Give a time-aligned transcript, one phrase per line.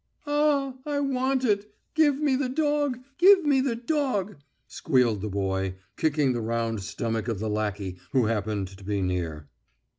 [0.25, 4.37] "A a a; I wa ant it, give me the dog, give me the dog,"
[4.67, 9.47] squealed the boy, kicking the round stomach of the lackey who happened to be near.